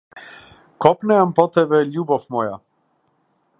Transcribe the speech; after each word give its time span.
Копнеам 0.85 1.35
по 1.39 1.45
тебе, 1.57 1.83
љубов 1.93 2.27
моја. 2.37 2.59